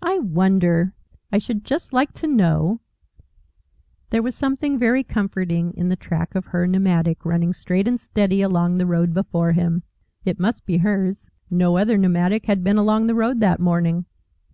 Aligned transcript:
"I 0.00 0.20
WONDER 0.20 0.94
I 1.30 1.36
should 1.36 1.62
just 1.62 1.92
like 1.92 2.14
to 2.14 2.26
know" 2.26 2.80
There 4.08 4.22
was 4.22 4.34
something 4.34 4.78
very 4.78 5.04
comforting 5.04 5.74
in 5.74 5.90
the 5.90 5.96
track 5.96 6.34
of 6.34 6.46
HER 6.46 6.66
pneumatic 6.66 7.26
running 7.26 7.52
straight 7.52 7.86
and 7.86 8.00
steady 8.00 8.40
along 8.40 8.78
the 8.78 8.86
road 8.86 9.12
before 9.12 9.52
him. 9.52 9.82
It 10.24 10.40
must 10.40 10.64
be 10.64 10.78
hers. 10.78 11.30
No 11.50 11.76
other 11.76 11.98
pneumatic 11.98 12.46
had 12.46 12.64
been 12.64 12.78
along 12.78 13.06
the 13.06 13.14
road 13.14 13.40
that 13.40 13.60
morning. 13.60 14.06